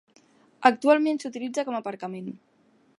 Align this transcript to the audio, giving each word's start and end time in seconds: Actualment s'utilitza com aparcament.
Actualment 0.69 1.21
s'utilitza 1.25 1.67
com 1.69 1.81
aparcament. 1.81 2.35